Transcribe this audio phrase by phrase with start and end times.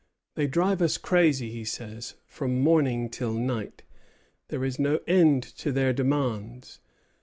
[0.33, 3.83] "They drive us crazy," he says, "from morning till night.
[4.47, 6.79] There is no end to their demands.